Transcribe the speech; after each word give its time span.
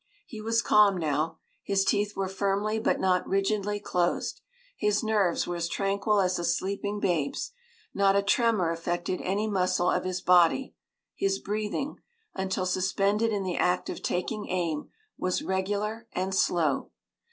He 0.25 0.41
was 0.41 0.63
calm 0.63 0.97
now. 0.97 1.37
His 1.61 1.85
teeth 1.85 2.15
were 2.15 2.27
firmly 2.27 2.79
but 2.79 2.99
not 2.99 3.27
rigidly 3.27 3.79
closed; 3.79 4.41
his 4.75 5.03
nerves 5.03 5.45
were 5.45 5.57
as 5.57 5.69
tranquil 5.69 6.19
as 6.21 6.39
a 6.39 6.43
sleeping 6.43 6.99
babe's 6.99 7.51
not 7.93 8.15
a 8.15 8.23
tremor 8.23 8.71
affected 8.71 9.21
any 9.21 9.47
muscle 9.47 9.91
of 9.91 10.03
his 10.05 10.19
body; 10.19 10.73
his 11.15 11.37
breathing, 11.37 11.97
until 12.33 12.65
suspended 12.65 13.31
in 13.31 13.43
the 13.43 13.57
act 13.57 13.91
of 13.91 14.01
taking 14.01 14.49
aim, 14.49 14.89
was 15.19 15.43
regular 15.43 16.07
and 16.13 16.33
slow. 16.33 16.89